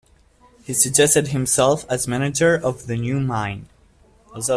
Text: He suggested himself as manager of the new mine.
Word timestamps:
He 0.65 0.73
suggested 0.73 1.27
himself 1.27 1.85
as 1.87 2.07
manager 2.07 2.55
of 2.55 2.87
the 2.87 2.97
new 2.97 3.19
mine. 3.19 3.67